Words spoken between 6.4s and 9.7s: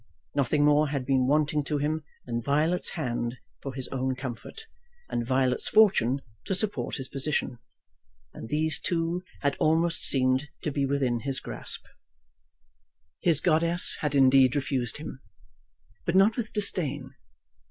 to support his position; and these, too, had